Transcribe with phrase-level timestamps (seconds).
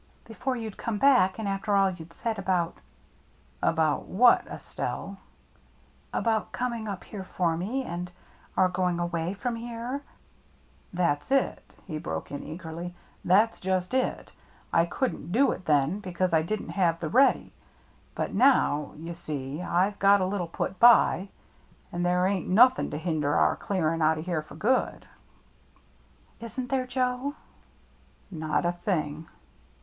[0.25, 2.75] Before you'd come back, and after all you'd said about
[3.61, 5.17] —""About what, Estelle?""
[6.21, 8.11] About coming up here for me— and
[8.57, 10.01] our going away from here
[10.99, 12.95] —""That's it," he broke in eagerly
[13.31, 14.33] —"that's just it.
[14.73, 17.53] I couldn't do it then because I didn't have the ready.
[18.15, 21.29] But now, you see, I've got a little put by,
[21.91, 25.05] and there ain't nothing to hinder our clearing out o' here for good.""
[26.41, 27.35] Isn't there, Joe?""
[28.31, 29.27] Not a thing."